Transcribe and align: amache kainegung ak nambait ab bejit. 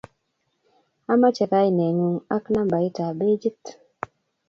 amache 1.13 1.45
kainegung 1.51 2.17
ak 2.35 2.43
nambait 2.53 2.95
ab 3.05 3.13
bejit. 3.17 3.61